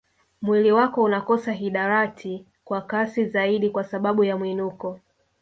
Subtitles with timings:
[0.41, 4.99] Mwili wako unakosa hidarati kwa kasi zaidi kwa sababu ya mwinuko